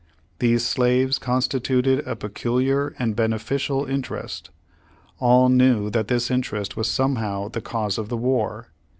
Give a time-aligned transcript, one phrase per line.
[0.39, 4.49] These slaves constituted a peculiar and beneficial inter est.
[5.19, 8.69] All knew that this interest was somehow the cause of the war.